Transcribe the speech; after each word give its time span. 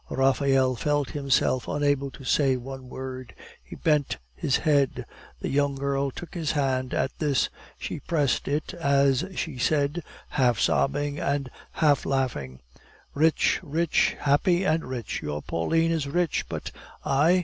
Raphael 0.09 0.73
felt 0.75 1.11
himself 1.11 1.67
unable 1.67 2.09
to 2.09 2.23
say 2.23 2.57
one 2.57 2.89
word; 2.89 3.35
he 3.63 3.75
bent 3.75 4.17
his 4.33 4.57
head. 4.57 5.05
The 5.41 5.49
young 5.49 5.75
girl 5.75 6.09
took 6.09 6.33
his 6.33 6.53
hand 6.53 6.91
at 6.95 7.11
this; 7.19 7.49
she 7.77 7.99
pressed 7.99 8.47
it 8.47 8.73
as 8.73 9.25
she 9.35 9.59
said, 9.59 10.01
half 10.29 10.59
sobbing 10.59 11.19
and 11.19 11.51
half 11.73 12.03
laughing: 12.03 12.61
"Rich, 13.13 13.59
rich, 13.61 14.17
happy 14.21 14.63
and 14.63 14.83
rich! 14.85 15.21
Your 15.21 15.43
Pauline 15.43 15.91
is 15.91 16.07
rich. 16.07 16.45
But 16.49 16.71
I? 17.05 17.39